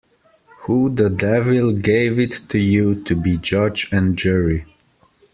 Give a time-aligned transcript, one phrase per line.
[0.61, 4.65] Who the devil gave it to you to be judge and jury.